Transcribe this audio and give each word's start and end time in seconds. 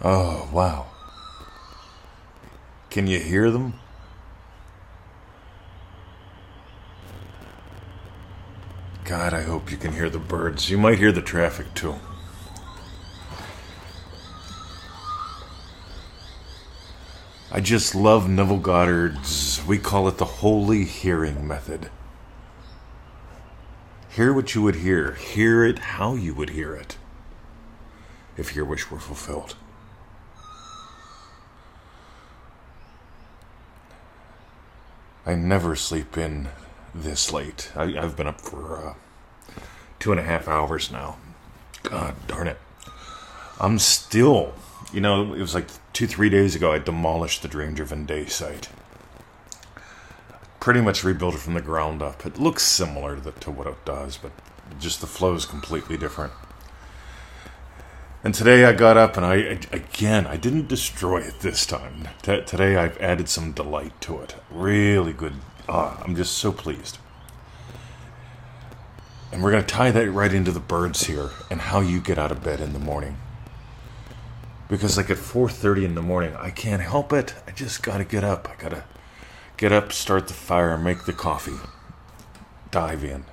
Oh, 0.00 0.48
wow. 0.52 0.86
Can 2.90 3.06
you 3.06 3.18
hear 3.18 3.50
them? 3.50 3.74
God, 9.04 9.34
I 9.34 9.42
hope 9.42 9.70
you 9.70 9.76
can 9.76 9.92
hear 9.92 10.08
the 10.08 10.18
birds. 10.18 10.70
You 10.70 10.78
might 10.78 10.98
hear 10.98 11.12
the 11.12 11.20
traffic 11.20 11.74
too. 11.74 11.96
I 17.54 17.60
just 17.60 17.94
love 17.94 18.30
Neville 18.30 18.56
Goddard's, 18.58 19.62
we 19.66 19.76
call 19.76 20.08
it 20.08 20.16
the 20.16 20.24
holy 20.24 20.84
hearing 20.84 21.46
method. 21.46 21.90
Hear 24.08 24.32
what 24.32 24.54
you 24.54 24.62
would 24.62 24.76
hear, 24.76 25.12
hear 25.12 25.62
it 25.62 25.78
how 25.78 26.14
you 26.14 26.34
would 26.34 26.50
hear 26.50 26.74
it, 26.74 26.96
if 28.38 28.56
your 28.56 28.64
wish 28.64 28.90
were 28.90 28.98
fulfilled. 28.98 29.56
I 35.24 35.34
never 35.34 35.76
sleep 35.76 36.18
in 36.18 36.48
this 36.94 37.32
late. 37.32 37.70
I, 37.76 37.92
have 37.92 38.16
been 38.16 38.26
up 38.26 38.40
for 38.40 38.88
uh, 38.88 38.94
two 39.98 40.10
and 40.10 40.20
a 40.20 40.24
half 40.24 40.48
hours 40.48 40.90
now. 40.90 41.16
God 41.84 42.14
darn 42.26 42.48
it. 42.48 42.58
I'm 43.60 43.78
still, 43.78 44.52
you 44.92 45.00
know, 45.00 45.32
it 45.32 45.38
was 45.38 45.54
like 45.54 45.68
two, 45.92 46.06
three 46.08 46.28
days 46.28 46.56
ago 46.56 46.72
I 46.72 46.78
demolished 46.78 47.42
the 47.42 47.48
Dream 47.48 47.74
Driven 47.74 48.04
Day 48.04 48.26
site. 48.26 48.68
Pretty 50.58 50.80
much 50.80 51.04
rebuilt 51.04 51.34
it 51.34 51.38
from 51.38 51.54
the 51.54 51.60
ground 51.60 52.02
up. 52.02 52.26
It 52.26 52.38
looks 52.38 52.64
similar 52.64 53.16
to, 53.16 53.20
the, 53.20 53.32
to 53.32 53.50
what 53.50 53.66
it 53.66 53.84
does, 53.84 54.16
but 54.16 54.32
just 54.80 55.00
the 55.00 55.06
flow 55.06 55.34
is 55.34 55.46
completely 55.46 55.96
different. 55.96 56.32
And 58.24 58.32
today 58.32 58.64
I 58.64 58.72
got 58.72 58.96
up 58.96 59.16
and 59.16 59.26
I, 59.26 59.34
again, 59.72 60.28
I 60.28 60.36
didn't 60.36 60.68
destroy 60.68 61.22
it 61.22 61.40
this 61.40 61.66
time. 61.66 62.08
T- 62.22 62.42
today 62.42 62.76
I've 62.76 62.96
added 62.98 63.28
some 63.28 63.50
delight 63.50 64.00
to 64.02 64.20
it. 64.20 64.36
Really 64.48 65.12
good. 65.12 65.34
Ah, 65.68 66.00
I'm 66.04 66.14
just 66.14 66.38
so 66.38 66.52
pleased. 66.52 66.98
And 69.32 69.42
we're 69.42 69.50
going 69.50 69.64
to 69.64 69.68
tie 69.68 69.90
that 69.90 70.08
right 70.08 70.32
into 70.32 70.52
the 70.52 70.60
birds 70.60 71.06
here 71.06 71.30
and 71.50 71.62
how 71.62 71.80
you 71.80 72.00
get 72.00 72.16
out 72.16 72.30
of 72.30 72.44
bed 72.44 72.60
in 72.60 72.74
the 72.74 72.78
morning. 72.78 73.16
Because 74.68 74.96
like 74.96 75.10
at 75.10 75.16
4:30 75.16 75.84
in 75.84 75.94
the 75.96 76.02
morning, 76.02 76.36
I 76.36 76.50
can't 76.50 76.80
help 76.80 77.12
it. 77.12 77.34
I 77.48 77.50
just 77.50 77.82
got 77.82 77.98
to 77.98 78.04
get 78.04 78.22
up. 78.22 78.48
I 78.48 78.62
got 78.62 78.70
to 78.70 78.84
get 79.56 79.72
up, 79.72 79.92
start 79.92 80.28
the 80.28 80.34
fire, 80.34 80.78
make 80.78 81.06
the 81.06 81.12
coffee. 81.12 81.58
Dive 82.70 83.02
in. 83.02 83.24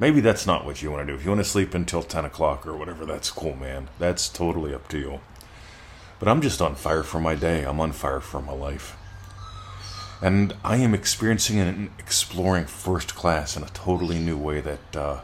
Maybe 0.00 0.20
that's 0.20 0.46
not 0.46 0.64
what 0.64 0.80
you 0.80 0.92
want 0.92 1.06
to 1.06 1.12
do. 1.12 1.18
If 1.18 1.24
you 1.24 1.30
want 1.30 1.42
to 1.42 1.48
sleep 1.50 1.74
until 1.74 2.02
10 2.02 2.24
o'clock 2.24 2.66
or 2.66 2.76
whatever, 2.76 3.04
that's 3.04 3.30
cool, 3.30 3.56
man. 3.56 3.88
That's 3.98 4.28
totally 4.28 4.72
up 4.72 4.86
to 4.88 4.98
you. 4.98 5.20
But 6.20 6.28
I'm 6.28 6.40
just 6.40 6.62
on 6.62 6.76
fire 6.76 7.02
for 7.02 7.20
my 7.20 7.34
day. 7.34 7.64
I'm 7.64 7.80
on 7.80 7.92
fire 7.92 8.20
for 8.20 8.40
my 8.40 8.52
life. 8.52 8.96
And 10.22 10.54
I 10.64 10.76
am 10.76 10.94
experiencing 10.94 11.58
and 11.58 11.90
exploring 11.98 12.66
first 12.66 13.14
class 13.14 13.56
in 13.56 13.62
a 13.62 13.68
totally 13.68 14.18
new 14.18 14.36
way 14.36 14.60
that 14.60 14.96
uh, 14.96 15.20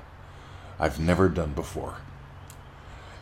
I've 0.79 1.01
never 1.01 1.29
done 1.29 1.53
before. 1.53 1.97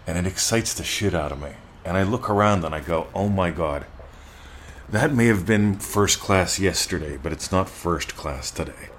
And 0.07 0.19
it 0.19 0.27
excites 0.27 0.75
the 0.75 0.85
shit 0.85 1.15
out 1.15 1.33
of 1.33 1.41
me. 1.41 1.53
And 1.85 1.97
I 1.97 2.03
look 2.03 2.31
around 2.31 2.65
and 2.65 2.75
I 2.75 2.81
go, 2.81 3.09
oh 3.15 3.29
my 3.29 3.51
God, 3.51 3.87
that 4.89 5.15
may 5.15 5.27
have 5.27 5.47
been 5.47 5.77
first 5.77 6.21
class 6.21 6.59
yesterday, 6.59 7.17
but 7.17 7.33
it's 7.33 7.51
not 7.51 7.69
first 7.69 8.17
class 8.17 8.51
today. 8.51 8.91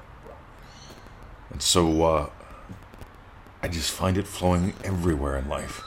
And 1.51 1.61
so 1.61 2.03
uh, 2.03 2.29
I 3.64 3.69
just 3.69 3.92
find 3.92 4.17
it 4.17 4.28
flowing 4.28 4.73
everywhere 4.83 5.38
in 5.38 5.47
life. 5.47 5.81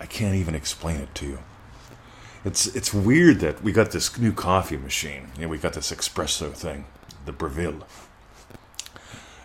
I 0.00 0.06
can't 0.06 0.34
even 0.34 0.54
explain 0.54 0.96
it 0.96 1.14
to 1.16 1.26
you. 1.26 1.38
It's 2.42 2.66
it's 2.68 2.92
weird 2.92 3.40
that 3.40 3.62
we 3.62 3.70
got 3.70 3.90
this 3.92 4.18
new 4.18 4.32
coffee 4.32 4.78
machine. 4.78 5.28
You 5.36 5.42
know, 5.42 5.48
we 5.48 5.58
got 5.58 5.74
this 5.74 5.92
espresso 5.92 6.54
thing, 6.54 6.86
the 7.26 7.32
Breville. 7.32 7.86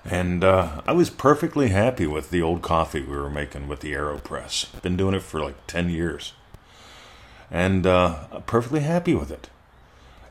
And 0.05 0.45
uh, 0.45 0.81
I 0.87 0.93
was 0.93 1.09
perfectly 1.09 1.67
happy 1.67 2.07
with 2.07 2.29
the 2.29 2.41
old 2.41 2.61
coffee 2.61 3.01
we 3.01 3.17
were 3.17 3.29
making 3.29 3.67
with 3.67 3.81
the 3.81 3.91
AeroPress. 3.91 4.81
Been 4.81 4.95
doing 4.95 5.13
it 5.13 5.21
for 5.21 5.41
like 5.41 5.67
10 5.67 5.89
years. 5.89 6.31
And 7.51 7.85
uh, 7.85 8.39
perfectly 8.45 8.79
happy 8.79 9.13
with 9.13 9.31
it. 9.31 9.49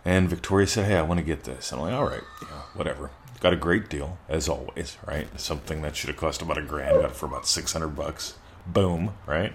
And 0.03 0.31
Victoria 0.31 0.67
said, 0.67 0.87
Hey, 0.87 0.97
I 0.97 1.03
want 1.03 1.19
to 1.19 1.27
get 1.27 1.45
this. 1.45 1.73
I'm 1.73 1.81
like, 1.81 1.93
All 1.93 2.09
right, 2.09 2.23
yeah, 2.43 2.63
whatever. 2.73 3.11
Got 3.41 3.53
a 3.53 3.57
great 3.57 3.91
deal, 3.91 4.19
as 4.29 4.49
always, 4.49 4.97
right? 5.07 5.29
Something 5.39 5.83
that 5.83 5.95
should 5.95 6.09
have 6.09 6.17
cost 6.17 6.41
about 6.41 6.59
a 6.59 6.63
grand, 6.63 7.01
got 7.01 7.11
it 7.11 7.17
for 7.17 7.27
about 7.27 7.47
600 7.47 7.89
bucks. 7.89 8.35
Boom, 8.67 9.13
right? 9.27 9.53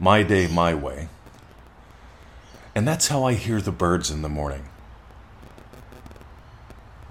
My 0.00 0.22
day, 0.22 0.48
my 0.48 0.74
way. 0.74 1.08
And 2.74 2.86
that's 2.88 3.08
how 3.08 3.22
I 3.24 3.34
hear 3.34 3.60
the 3.60 3.70
birds 3.70 4.10
in 4.10 4.22
the 4.22 4.28
morning. 4.28 4.68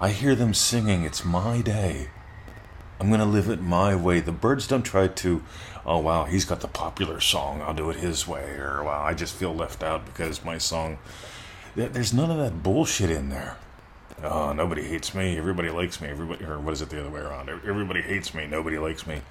I 0.00 0.10
hear 0.10 0.34
them 0.34 0.52
singing, 0.52 1.04
It's 1.04 1.24
my 1.24 1.62
day. 1.62 2.08
I'm 3.00 3.08
going 3.08 3.20
to 3.20 3.26
live 3.26 3.48
it 3.48 3.60
my 3.60 3.96
way. 3.96 4.20
The 4.20 4.30
birds 4.30 4.66
don't 4.66 4.82
try 4.82 5.08
to, 5.08 5.42
oh, 5.86 5.98
wow, 5.98 6.24
he's 6.24 6.44
got 6.44 6.60
the 6.60 6.68
popular 6.68 7.18
song. 7.18 7.62
I'll 7.62 7.74
do 7.74 7.90
it 7.90 7.96
his 7.96 8.28
way. 8.28 8.50
Or, 8.58 8.84
wow, 8.84 9.02
I 9.02 9.14
just 9.14 9.34
feel 9.34 9.54
left 9.54 9.82
out 9.82 10.04
because 10.04 10.44
my 10.44 10.58
song. 10.58 10.98
There's 11.74 12.12
none 12.12 12.30
of 12.30 12.36
that 12.38 12.62
bullshit 12.62 13.10
in 13.10 13.30
there 13.30 13.56
oh, 14.22 14.52
nobody 14.52 14.82
hates 14.82 15.14
me, 15.14 15.36
everybody 15.36 15.70
likes 15.70 16.00
me, 16.00 16.08
everybody, 16.08 16.44
or 16.44 16.58
what 16.58 16.72
is 16.72 16.82
it 16.82 16.90
the 16.90 17.00
other 17.00 17.10
way 17.10 17.20
around? 17.20 17.48
Everybody 17.48 18.02
hates 18.02 18.34
me, 18.34 18.46
nobody 18.46 18.78
likes 18.78 19.06
me. 19.06 19.22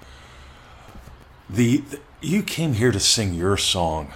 The, 1.48 1.78
the 1.78 2.00
you 2.20 2.42
came 2.42 2.74
here 2.74 2.92
to 2.92 3.00
sing 3.00 3.34
your 3.34 3.56
song. 3.56 4.12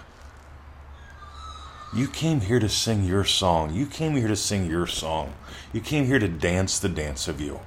You 1.95 2.09
came 2.09 2.41
here 2.41 2.59
to 2.59 2.69
sing 2.69 3.05
your 3.05 3.25
song. 3.25 3.75
You 3.75 3.87
came 3.87 4.17
here 4.17 4.29
to 4.29 4.37
sing 4.37 4.69
your 4.71 4.87
song. 4.87 5.35
You 5.73 5.81
came 5.81 6.07
here 6.07 6.19
to 6.19 6.29
dance 6.29 6.79
the 6.79 6.89
dance 6.89 7.27
of 7.27 7.41
you. 7.41 7.61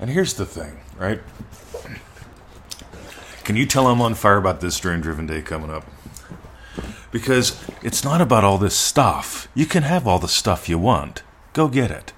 And 0.00 0.10
here's 0.10 0.34
the 0.34 0.46
thing, 0.46 0.80
right? 0.98 1.20
Can 3.44 3.56
you 3.56 3.66
tell 3.66 3.86
I'm 3.86 4.00
on 4.00 4.14
fire 4.14 4.36
about 4.36 4.60
this 4.60 4.78
dream 4.78 5.00
driven 5.00 5.26
day 5.26 5.42
coming 5.42 5.70
up? 5.70 5.84
Because 7.14 7.56
it's 7.80 8.02
not 8.02 8.20
about 8.20 8.42
all 8.42 8.58
this 8.58 8.76
stuff. 8.76 9.46
You 9.54 9.66
can 9.66 9.84
have 9.84 10.04
all 10.04 10.18
the 10.18 10.26
stuff 10.26 10.68
you 10.68 10.80
want. 10.80 11.22
Go 11.52 11.68
get 11.68 11.92
it. 11.92 12.12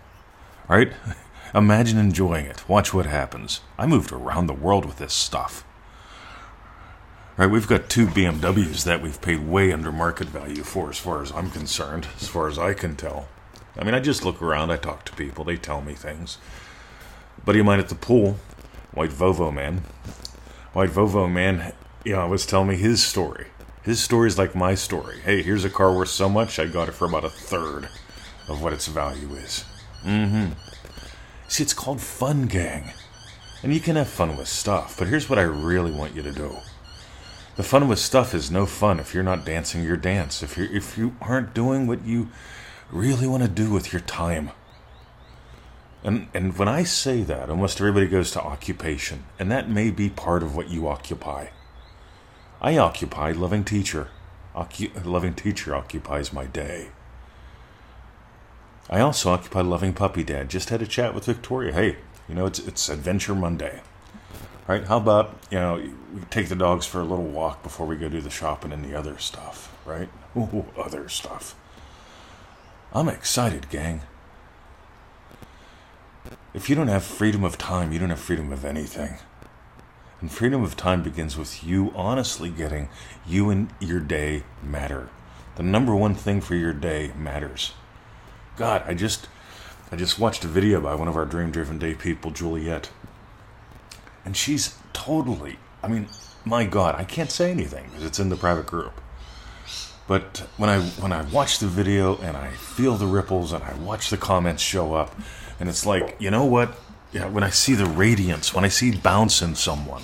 Right? 0.69 0.91
Imagine 1.55 1.99
enjoying 1.99 2.47
it. 2.47 2.67
Watch 2.67 2.95
what 2.95 3.05
happens. 3.05 3.61
I 3.77 3.87
moved 3.87 4.11
around 4.11 4.47
the 4.47 4.55
world 4.55 4.87
with 4.87 4.97
this 4.97 5.13
stuff. 5.13 5.67
Right, 7.37 7.51
we've 7.51 7.69
got 7.69 7.91
two 7.91 8.07
BMWs 8.07 8.85
that 8.85 9.03
we've 9.03 9.21
paid 9.21 9.47
way 9.47 9.71
under 9.71 9.93
market 9.93 10.29
value 10.29 10.63
for, 10.63 10.89
as 10.89 10.97
far 10.97 11.21
as 11.21 11.31
I'm 11.31 11.51
concerned, 11.51 12.09
as 12.19 12.29
far 12.29 12.49
as 12.49 12.59
I 12.59 12.73
can 12.73 12.97
tell. 12.97 13.29
I 13.77 13.85
mean, 13.85 13.93
I 13.93 14.01
just 14.01 14.25
look 14.25 14.41
around, 14.41 14.71
I 14.71 14.79
talk 14.79 15.05
to 15.05 15.13
people, 15.13 15.45
they 15.45 15.59
tell 15.59 15.83
me 15.83 15.93
things. 15.93 16.39
Buddy 17.45 17.59
of 17.59 17.67
mine 17.67 17.81
at 17.81 17.91
the 17.91 17.95
pool, 17.97 18.39
White 18.93 19.11
Volvo 19.11 19.53
man, 19.53 19.83
White 20.73 20.89
Volvo 20.89 21.31
man, 21.31 21.75
you 22.03 22.13
know, 22.13 22.27
was 22.29 22.47
telling 22.47 22.69
me 22.69 22.77
his 22.77 23.05
story. 23.05 23.49
His 23.87 24.03
story 24.03 24.27
is 24.27 24.37
like 24.37 24.57
my 24.57 24.75
story. 24.75 25.21
Hey, 25.21 25.43
here's 25.43 25.65
a 25.65 25.71
car 25.71 25.97
worth 25.97 26.09
so 26.09 26.29
much, 26.29 26.59
I 26.59 26.67
got 26.67 26.89
it 26.89 26.93
for 26.93 27.05
about 27.05 27.25
a 27.25 27.31
third 27.31 27.89
of 28.49 28.61
what 28.61 28.73
its 28.73 28.89
value 28.89 29.33
is. 29.35 29.65
Mm 30.03 30.29
hmm. 30.29 30.53
See, 31.47 31.63
it's 31.63 31.73
called 31.73 32.01
fun, 32.01 32.47
gang. 32.47 32.93
And 33.63 33.73
you 33.73 33.79
can 33.79 33.95
have 33.95 34.09
fun 34.09 34.37
with 34.37 34.49
stuff, 34.49 34.99
but 34.99 35.07
here's 35.07 35.31
what 35.31 35.39
I 35.39 35.43
really 35.43 35.93
want 35.93 36.17
you 36.17 36.23
to 36.23 36.33
do. 36.33 36.57
The 37.55 37.63
fun 37.63 37.87
with 37.87 38.01
stuff 38.01 38.35
is 38.35 38.51
no 38.51 38.67
fun 38.67 38.99
if 38.99 39.15
you're 39.15 39.23
not 39.23 39.45
dancing 39.45 39.85
your 39.85 39.97
dance, 39.97 40.43
if 40.43 40.59
you 40.59 40.69
if 40.73 40.99
you 40.99 41.15
aren't 41.21 41.55
doing 41.55 41.87
what 41.87 42.05
you 42.05 42.29
really 42.91 43.29
want 43.29 43.45
to 43.45 43.49
do 43.49 43.71
with 43.71 43.93
your 43.93 44.03
time. 44.03 44.51
And 46.03 46.27
and 46.35 46.59
when 46.59 46.67
I 46.67 46.83
say 46.83 47.23
that, 47.23 47.51
almost 47.51 47.81
everybody 47.81 48.09
goes 48.09 48.33
to 48.33 48.43
occupation, 48.43 49.27
and 49.39 49.49
that 49.53 49.71
may 49.71 49.93
be 49.93 50.11
part 50.11 50.43
of 50.43 50.57
what 50.57 50.71
you 50.71 50.89
occupy. 50.89 51.47
I 52.67 52.79
occupy 52.79 53.31
loving 53.31 53.63
teacher. 53.63 54.09
Loving 55.05 55.35
teacher 55.35 55.73
occupies 55.73 56.33
my 56.33 56.47
day. 56.47 56.89
I 58.91 58.99
also 58.99 59.31
occupy 59.31 59.61
loving 59.61 59.93
puppy 59.93 60.25
dad. 60.25 60.51
Just 60.51 60.71
had 60.71 60.83
a 60.83 60.87
chat 60.87 61.15
with 61.15 61.27
Victoria. 61.27 61.73
Hey, 61.73 61.99
you 62.29 62.35
know 62.35 62.45
it's 62.45 62.59
it's 62.59 62.89
Adventure 62.89 63.37
Monday, 63.37 63.83
right? 64.67 64.85
How 64.85 64.97
about 64.97 65.39
you 65.49 65.61
know 65.61 65.77
we 66.13 66.23
take 66.23 66.49
the 66.49 66.57
dogs 66.57 66.87
for 66.87 67.01
a 67.01 67.05
little 67.05 67.29
walk 67.29 67.63
before 67.63 67.87
we 67.87 67.95
go 67.95 68.09
do 68.09 68.21
the 68.21 68.31
shopping 68.31 68.73
and 68.73 68.85
the 68.85 68.99
other 68.99 69.17
stuff, 69.17 69.73
right? 69.85 70.09
Ooh, 70.37 70.65
other 70.77 71.09
stuff. 71.09 71.55
I'm 72.93 73.09
excited, 73.09 73.71
gang. 73.71 74.01
If 76.53 76.69
you 76.69 76.75
don't 76.75 76.89
have 76.89 77.05
freedom 77.05 77.45
of 77.45 77.59
time, 77.59 77.93
you 77.93 78.01
don't 78.01 78.11
have 78.11 78.19
freedom 78.19 78.53
of 78.53 78.65
anything. 78.65 79.19
And 80.21 80.33
freedom 80.33 80.63
of 80.63 80.77
time 80.77 81.03
begins 81.03 81.37
with 81.37 81.63
you 81.63 81.93
honestly 81.95 82.51
getting 82.51 82.89
you 83.27 83.51
and 83.51 83.69
your 83.81 84.01
day 84.01 84.45
matter. 84.63 85.11
The 85.57 85.63
number 85.63 85.95
one 85.95 86.15
thing 86.15 86.41
for 86.41 86.55
your 86.55 86.73
day 86.73 87.13
matters. 87.17 87.73
God, 88.57 88.83
I 88.87 88.95
just 88.95 89.29
I 89.93 89.97
just 89.97 90.19
watched 90.19 90.45
a 90.45 90.49
video 90.49 90.81
by 90.81 90.95
one 90.95 91.09
of 91.09 91.17
our 91.17 91.27
dream 91.27 91.51
driven 91.51 91.79
day 91.79 91.95
people, 91.95 92.31
Juliet. 92.31 92.91
And 94.25 94.37
she's 94.37 94.77
totally. 94.93 95.59
I 95.83 95.89
mean, 95.89 96.09
my 96.45 96.65
God, 96.65 96.95
I 96.97 97.05
can't 97.05 97.31
say 97.31 97.51
anything 97.51 97.85
because 97.85 98.05
it's 98.05 98.19
in 98.19 98.29
the 98.29 98.37
private 98.37 98.67
group. 98.67 99.01
But 100.09 100.49
when 100.57 100.71
I 100.71 100.81
when 100.81 101.13
I 101.13 101.23
watch 101.23 101.59
the 101.59 101.67
video 101.67 102.17
and 102.19 102.37
I 102.37 102.51
feel 102.51 102.97
the 102.97 103.07
ripples 103.07 103.53
and 103.53 103.63
I 103.63 103.75
watch 103.75 104.11
the 104.11 104.17
comments 104.17 104.63
show 104.63 104.95
up, 104.95 105.15
and 105.61 105.69
it's 105.69 105.85
like, 105.85 106.17
you 106.19 106.31
know 106.31 106.45
what? 106.45 106.77
Yeah, 107.17 107.29
when 107.29 107.43
I 107.43 107.49
see 107.49 107.73
the 107.73 107.87
radiance, 107.87 108.53
when 108.53 108.63
I 108.63 108.69
see 108.69 108.95
bounce 108.95 109.41
in 109.41 109.55
someone, 109.55 110.03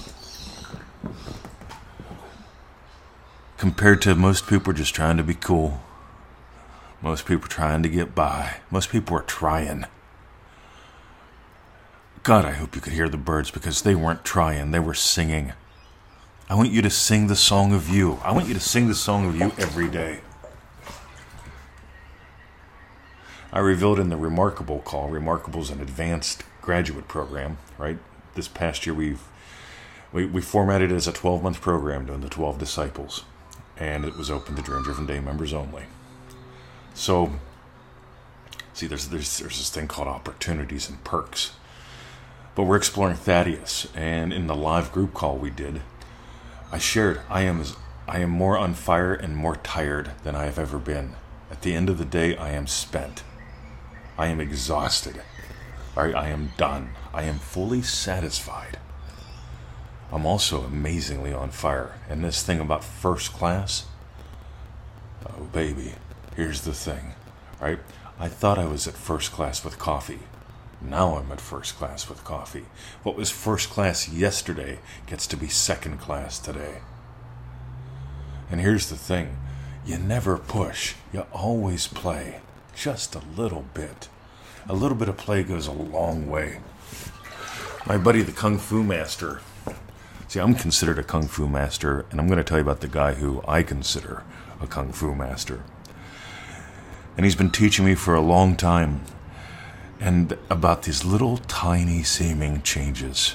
compared 3.58 4.00
to 4.00 4.14
most 4.14 4.46
people 4.46 4.70
are 4.70 4.74
just 4.74 4.94
trying 4.94 5.18
to 5.18 5.22
be 5.22 5.34
cool. 5.34 5.82
Most 7.02 7.26
people 7.26 7.48
trying 7.48 7.82
to 7.82 7.90
get 7.90 8.14
by. 8.14 8.60
Most 8.70 8.88
people 8.88 9.14
are 9.14 9.24
trying. 9.24 9.84
God, 12.22 12.46
I 12.46 12.52
hope 12.52 12.74
you 12.74 12.80
could 12.80 12.94
hear 12.94 13.10
the 13.10 13.18
birds 13.18 13.50
because 13.50 13.82
they 13.82 13.94
weren't 13.94 14.24
trying, 14.24 14.70
they 14.70 14.80
were 14.80 14.94
singing. 14.94 15.52
I 16.48 16.54
want 16.54 16.70
you 16.70 16.80
to 16.80 16.88
sing 16.88 17.26
the 17.26 17.36
song 17.36 17.74
of 17.74 17.90
you. 17.90 18.20
I 18.24 18.32
want 18.32 18.48
you 18.48 18.54
to 18.54 18.60
sing 18.60 18.88
the 18.88 18.94
song 18.94 19.28
of 19.28 19.36
you 19.36 19.52
every 19.58 19.90
day. 19.90 20.22
I 23.52 23.58
revealed 23.58 23.98
in 23.98 24.08
the 24.08 24.16
Remarkable 24.16 24.78
call. 24.78 25.10
Remarkable 25.10 25.60
is 25.60 25.68
an 25.68 25.82
advanced 25.82 26.44
graduate 26.62 27.08
program, 27.08 27.58
right? 27.76 27.98
This 28.34 28.48
past 28.48 28.86
year 28.86 28.94
we've 28.94 29.22
we, 30.12 30.26
we 30.26 30.40
formatted 30.42 30.92
it 30.92 30.94
as 30.94 31.08
a 31.08 31.12
12 31.12 31.42
month 31.42 31.60
program 31.60 32.06
doing 32.06 32.20
the 32.20 32.28
12 32.28 32.58
disciples, 32.58 33.24
and 33.78 34.04
it 34.04 34.16
was 34.16 34.30
open 34.30 34.56
to 34.56 34.62
Dream 34.62 34.82
Driven 34.82 35.06
Day 35.06 35.20
members 35.20 35.52
only. 35.52 35.84
So, 36.94 37.32
see, 38.74 38.86
there's, 38.86 39.08
there's, 39.08 39.38
there's 39.38 39.56
this 39.56 39.70
thing 39.70 39.88
called 39.88 40.08
opportunities 40.08 40.88
and 40.88 41.02
perks. 41.02 41.52
But 42.54 42.64
we're 42.64 42.76
exploring 42.76 43.16
Thaddeus, 43.16 43.88
and 43.94 44.32
in 44.32 44.46
the 44.46 44.54
live 44.54 44.92
group 44.92 45.14
call 45.14 45.38
we 45.38 45.48
did, 45.48 45.80
I 46.70 46.78
shared 46.78 47.20
I 47.30 47.42
am 47.42 47.64
I 48.06 48.18
am 48.18 48.30
more 48.30 48.58
on 48.58 48.74
fire 48.74 49.14
and 49.14 49.36
more 49.36 49.56
tired 49.56 50.10
than 50.22 50.34
I 50.34 50.44
have 50.44 50.58
ever 50.58 50.78
been. 50.78 51.14
At 51.50 51.62
the 51.62 51.74
end 51.74 51.88
of 51.88 51.96
the 51.96 52.04
day, 52.04 52.36
I 52.36 52.50
am 52.50 52.66
spent. 52.66 53.22
I 54.18 54.26
am 54.26 54.40
exhausted. 54.40 55.22
I, 55.96 56.12
I 56.12 56.28
am 56.28 56.52
done. 56.56 56.90
I 57.12 57.24
am 57.24 57.38
fully 57.38 57.82
satisfied. 57.82 58.78
I'm 60.12 60.26
also 60.26 60.62
amazingly 60.62 61.32
on 61.32 61.50
fire. 61.50 61.98
And 62.08 62.22
this 62.22 62.42
thing 62.42 62.60
about 62.60 62.84
first 62.84 63.32
class, 63.32 63.86
oh 65.26 65.44
baby, 65.44 65.94
here's 66.36 66.62
the 66.62 66.74
thing, 66.74 67.14
right? 67.60 67.78
I 68.18 68.28
thought 68.28 68.58
I 68.58 68.66
was 68.66 68.86
at 68.86 68.94
first 68.94 69.32
class 69.32 69.64
with 69.64 69.78
coffee. 69.78 70.20
Now 70.80 71.16
I'm 71.16 71.30
at 71.30 71.40
first 71.40 71.76
class 71.76 72.08
with 72.08 72.24
coffee. 72.24 72.66
What 73.02 73.16
was 73.16 73.30
first 73.30 73.70
class 73.70 74.08
yesterday 74.08 74.80
gets 75.06 75.26
to 75.28 75.36
be 75.36 75.48
second 75.48 75.98
class 75.98 76.38
today. 76.38 76.82
And 78.50 78.60
here's 78.60 78.90
the 78.90 78.96
thing 78.96 79.38
you 79.84 79.98
never 79.98 80.38
push, 80.38 80.94
you 81.12 81.26
always 81.32 81.86
play. 81.86 82.40
Just 82.74 83.14
a 83.14 83.22
little 83.36 83.64
bit. 83.74 84.08
A 84.68 84.74
little 84.74 84.96
bit 84.96 85.08
of 85.08 85.16
play 85.16 85.42
goes 85.42 85.66
a 85.66 85.72
long 85.72 86.28
way. 86.30 86.60
My 87.84 87.98
buddy, 87.98 88.22
the 88.22 88.30
Kung 88.30 88.58
Fu 88.58 88.84
Master. 88.84 89.40
See, 90.28 90.38
I'm 90.38 90.54
considered 90.54 91.00
a 91.00 91.02
Kung 91.02 91.26
Fu 91.26 91.48
Master, 91.48 92.06
and 92.10 92.20
I'm 92.20 92.28
going 92.28 92.38
to 92.38 92.44
tell 92.44 92.58
you 92.58 92.62
about 92.62 92.80
the 92.80 92.86
guy 92.86 93.14
who 93.14 93.42
I 93.46 93.64
consider 93.64 94.22
a 94.60 94.68
Kung 94.68 94.92
Fu 94.92 95.16
Master. 95.16 95.64
And 97.16 97.26
he's 97.26 97.34
been 97.34 97.50
teaching 97.50 97.84
me 97.84 97.96
for 97.96 98.14
a 98.14 98.20
long 98.20 98.54
time 98.56 99.00
and 99.98 100.38
about 100.48 100.84
these 100.84 101.04
little 101.04 101.38
tiny 101.38 102.04
seeming 102.04 102.62
changes. 102.62 103.34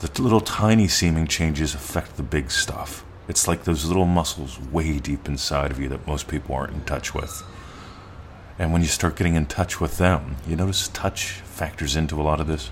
The 0.00 0.22
little 0.22 0.40
tiny 0.40 0.88
seeming 0.88 1.26
changes 1.26 1.74
affect 1.74 2.16
the 2.16 2.22
big 2.22 2.50
stuff. 2.50 3.04
It's 3.28 3.46
like 3.46 3.64
those 3.64 3.84
little 3.84 4.06
muscles 4.06 4.58
way 4.58 4.98
deep 4.98 5.28
inside 5.28 5.70
of 5.70 5.78
you 5.78 5.90
that 5.90 6.06
most 6.06 6.26
people 6.26 6.54
aren't 6.54 6.72
in 6.72 6.84
touch 6.84 7.14
with. 7.14 7.42
And 8.58 8.72
when 8.72 8.82
you 8.82 8.88
start 8.88 9.16
getting 9.16 9.34
in 9.34 9.46
touch 9.46 9.80
with 9.80 9.98
them, 9.98 10.36
you 10.46 10.56
notice 10.56 10.88
touch 10.88 11.32
factors 11.32 11.96
into 11.96 12.20
a 12.20 12.22
lot 12.22 12.40
of 12.40 12.46
this. 12.46 12.68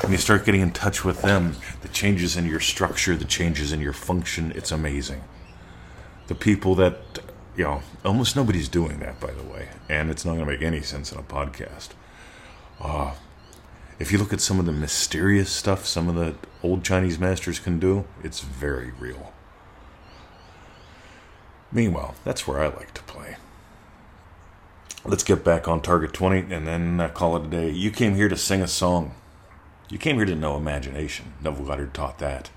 When 0.00 0.12
you 0.12 0.18
start 0.18 0.44
getting 0.44 0.60
in 0.60 0.72
touch 0.72 1.04
with 1.04 1.22
them, 1.22 1.56
the 1.82 1.88
changes 1.88 2.36
in 2.36 2.46
your 2.46 2.60
structure, 2.60 3.16
the 3.16 3.24
changes 3.24 3.72
in 3.72 3.80
your 3.80 3.92
function, 3.92 4.52
it's 4.54 4.72
amazing. 4.72 5.22
The 6.26 6.34
people 6.34 6.74
that 6.76 6.98
you 7.56 7.64
know, 7.64 7.82
almost 8.04 8.34
nobody's 8.34 8.68
doing 8.68 8.98
that, 9.00 9.20
by 9.20 9.30
the 9.30 9.42
way, 9.42 9.68
and 9.88 10.10
it's 10.10 10.24
not 10.24 10.34
going 10.34 10.46
to 10.46 10.52
make 10.52 10.62
any 10.62 10.80
sense 10.80 11.12
in 11.12 11.18
a 11.18 11.22
podcast. 11.22 11.90
Uh, 12.80 13.14
if 13.98 14.10
you 14.10 14.18
look 14.18 14.32
at 14.32 14.40
some 14.40 14.58
of 14.58 14.66
the 14.66 14.72
mysterious 14.72 15.50
stuff 15.50 15.86
some 15.86 16.08
of 16.08 16.16
the 16.16 16.34
old 16.62 16.82
Chinese 16.84 17.18
masters 17.18 17.58
can 17.58 17.78
do, 17.78 18.04
it's 18.22 18.40
very 18.40 18.90
real. 18.98 19.32
Meanwhile, 21.70 22.14
that's 22.24 22.46
where 22.46 22.60
I 22.60 22.66
like 22.66 22.92
to 22.94 23.02
play. 23.04 23.36
Let's 25.06 25.22
get 25.22 25.44
back 25.44 25.68
on 25.68 25.82
target 25.82 26.14
20 26.14 26.54
and 26.54 26.66
then 26.66 26.98
uh, 26.98 27.08
call 27.08 27.36
it 27.36 27.44
a 27.44 27.48
day. 27.48 27.70
You 27.70 27.90
came 27.90 28.14
here 28.14 28.30
to 28.30 28.36
sing 28.36 28.62
a 28.62 28.66
song. 28.66 29.14
You 29.90 29.98
came 29.98 30.16
here 30.16 30.24
to 30.24 30.34
know 30.34 30.56
imagination. 30.56 31.34
Neville 31.42 31.66
Goddard 31.66 31.92
taught 31.92 32.18
that. 32.20 32.48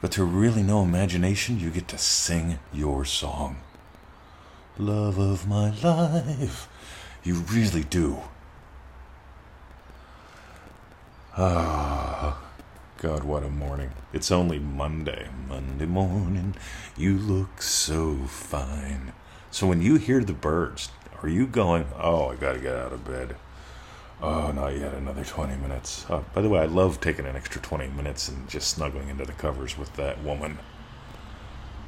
But 0.00 0.10
to 0.12 0.24
really 0.24 0.64
know 0.64 0.82
imagination, 0.82 1.60
you 1.60 1.70
get 1.70 1.86
to 1.88 1.98
sing 1.98 2.58
your 2.72 3.04
song. 3.04 3.58
Love 4.78 5.16
of 5.18 5.46
my 5.46 5.70
life. 5.80 6.68
You 7.22 7.34
really 7.34 7.84
do. 7.84 8.18
Ah, 11.36 12.42
God, 12.96 13.22
what 13.22 13.44
a 13.44 13.48
morning. 13.48 13.92
It's 14.12 14.32
only 14.32 14.58
Monday. 14.58 15.28
Monday 15.48 15.86
morning, 15.86 16.56
you 16.96 17.16
look 17.16 17.62
so 17.62 18.16
fine. 18.26 19.12
So 19.50 19.66
when 19.66 19.82
you 19.82 19.96
hear 19.96 20.22
the 20.22 20.32
birds, 20.32 20.90
are 21.22 21.28
you 21.28 21.46
going, 21.46 21.86
oh, 21.98 22.28
I 22.28 22.36
gotta 22.36 22.60
get 22.60 22.76
out 22.76 22.92
of 22.92 23.04
bed? 23.04 23.36
Oh, 24.22 24.52
not 24.52 24.76
yet. 24.76 24.94
Another 24.94 25.24
20 25.24 25.56
minutes. 25.56 26.04
Uh, 26.08 26.22
by 26.34 26.42
the 26.42 26.48
way, 26.48 26.60
I 26.60 26.66
love 26.66 27.00
taking 27.00 27.26
an 27.26 27.36
extra 27.36 27.60
20 27.60 27.88
minutes 27.88 28.28
and 28.28 28.48
just 28.48 28.68
snuggling 28.68 29.08
into 29.08 29.24
the 29.24 29.32
covers 29.32 29.78
with 29.78 29.94
that 29.96 30.22
woman. 30.22 30.58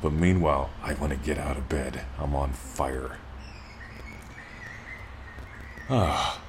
But 0.00 0.12
meanwhile, 0.12 0.70
I 0.82 0.94
want 0.94 1.12
to 1.12 1.18
get 1.18 1.38
out 1.38 1.56
of 1.56 1.68
bed. 1.68 2.04
I'm 2.18 2.34
on 2.34 2.52
fire. 2.52 3.18
Ah. 5.88 6.40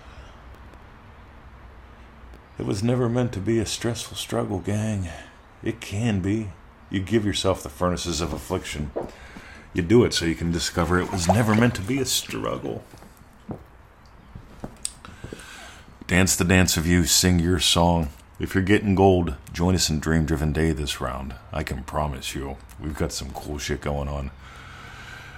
It 2.57 2.65
was 2.65 2.81
never 2.81 3.10
meant 3.10 3.33
to 3.33 3.39
be 3.39 3.60
a 3.60 3.65
stressful 3.65 4.15
struggle, 4.15 4.60
gang. 4.60 5.10
It 5.62 5.82
can 5.82 6.22
be. 6.22 6.50
You 6.89 7.01
give 7.01 7.25
yourself 7.25 7.62
the 7.62 7.70
furnaces 7.70 8.22
of 8.22 8.32
affliction. 8.32 8.91
You 9.74 9.82
do 9.82 10.03
it 10.03 10.13
so 10.13 10.25
you 10.25 10.36
can 10.36 10.51
discover 10.51 11.00
it 11.00 11.12
was 11.12 11.27
never 11.27 11.56
meant 11.56 11.74
to 11.75 11.82
be 11.82 12.00
a 12.00 12.06
struggle. 12.06 12.84
Dance 16.06 16.36
the 16.36 16.44
dance 16.44 16.77
of 16.77 16.86
you, 16.86 17.06
sing 17.06 17.39
your 17.39 17.60
song. 17.60 18.10
If 18.39 18.53
you're 18.53 18.63
getting 18.63 18.94
gold, 18.94 19.36
join 19.51 19.74
us 19.74 19.89
in 19.89 20.00
Dream 20.00 20.25
Driven 20.25 20.53
Day 20.53 20.74
this 20.74 21.01
round. 21.01 21.34
I 21.51 21.63
can 21.63 21.84
promise 21.84 22.36
you, 22.36 22.58
we've 22.80 22.98
got 22.98 23.12
some 23.12 23.32
cool 23.32 23.58
shit 23.58 23.82
going 23.82 24.08
on. 24.08 24.30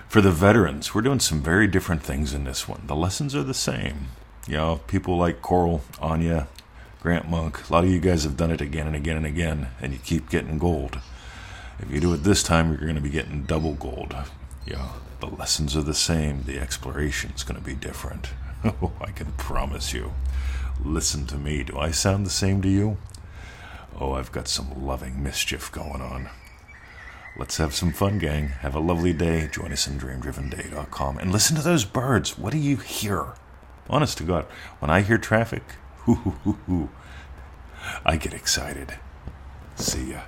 For 0.09 0.19
the 0.21 0.31
veterans, 0.31 0.93
we're 0.93 1.01
doing 1.01 1.19
some 1.21 1.41
very 1.41 1.67
different 1.67 2.03
things 2.03 2.33
in 2.33 2.43
this 2.43 2.67
one. 2.67 2.81
The 2.87 2.95
lessons 2.95 3.35
are 3.35 3.43
the 3.43 3.53
same. 3.53 4.07
You 4.47 4.55
know, 4.55 4.81
people 4.87 5.17
like 5.17 5.41
Coral, 5.41 5.81
Anya, 6.01 6.47
Grant 7.01 7.29
Monk, 7.29 7.69
a 7.69 7.73
lot 7.73 7.83
of 7.83 7.89
you 7.89 7.99
guys 7.99 8.23
have 8.23 8.35
done 8.35 8.51
it 8.51 8.61
again 8.61 8.87
and 8.87 8.95
again 8.95 9.17
and 9.17 9.25
again, 9.25 9.67
and 9.81 9.93
you 9.93 9.99
keep 9.99 10.29
getting 10.29 10.57
gold. 10.57 10.99
If 11.79 11.91
you 11.91 11.99
do 11.99 12.13
it 12.13 12.23
this 12.23 12.43
time, 12.43 12.69
you're 12.69 12.81
going 12.81 12.95
to 12.95 13.01
be 13.01 13.09
getting 13.09 13.43
double 13.43 13.73
gold. 13.73 14.15
Yeah, 14.65 14.89
the 15.19 15.27
lessons 15.27 15.75
are 15.75 15.81
the 15.81 15.93
same, 15.93 16.43
the 16.43 16.59
exploration's 16.59 17.43
going 17.43 17.59
to 17.59 17.65
be 17.65 17.75
different. 17.75 18.29
Oh, 18.81 18.93
I 18.99 19.11
can 19.11 19.31
promise 19.33 19.93
you. 19.93 20.13
Listen 20.83 21.27
to 21.27 21.37
me. 21.37 21.61
Do 21.61 21.77
I 21.77 21.91
sound 21.91 22.25
the 22.25 22.31
same 22.31 22.63
to 22.63 22.67
you? 22.67 22.97
Oh, 23.99 24.13
I've 24.13 24.31
got 24.31 24.47
some 24.47 24.85
loving 24.85 25.21
mischief 25.21 25.71
going 25.71 26.01
on. 26.01 26.29
Let's 27.37 27.57
have 27.57 27.75
some 27.75 27.91
fun, 27.93 28.17
gang. 28.17 28.47
Have 28.47 28.73
a 28.73 28.79
lovely 28.79 29.13
day. 29.13 29.47
Join 29.51 29.71
us 29.71 29.87
in 29.87 29.99
dreamdrivenday.com 29.99 31.17
and 31.19 31.31
listen 31.31 31.55
to 31.57 31.61
those 31.61 31.85
birds. 31.85 32.39
What 32.39 32.53
do 32.53 32.57
you 32.57 32.77
hear? 32.77 33.33
Honest 33.87 34.17
to 34.17 34.23
God, 34.23 34.45
when 34.79 34.89
I 34.89 35.01
hear 35.01 35.17
traffic, 35.19 35.63
hoo, 35.99 36.15
hoo, 36.15 36.57
hoo, 36.65 36.89
I 38.03 38.17
get 38.17 38.33
excited. 38.33 38.95
See 39.75 40.11
ya. 40.11 40.21